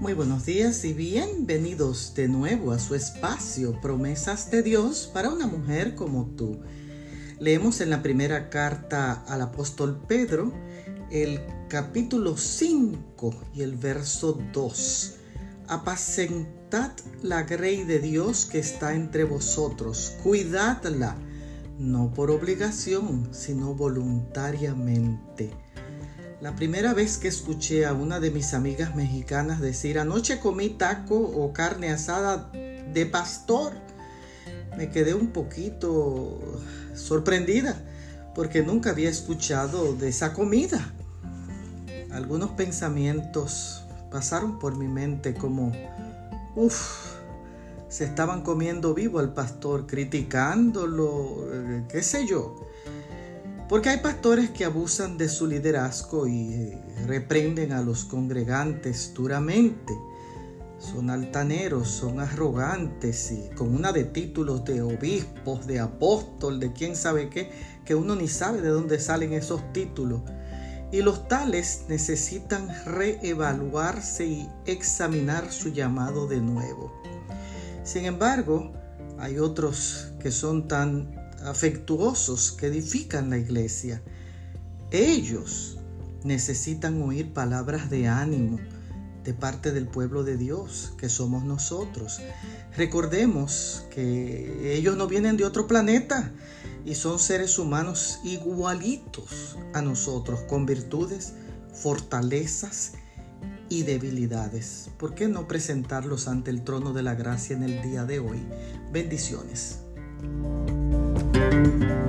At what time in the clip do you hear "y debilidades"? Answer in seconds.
103.68-104.90